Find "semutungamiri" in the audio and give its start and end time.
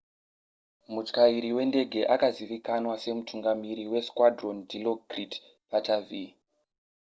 3.03-3.83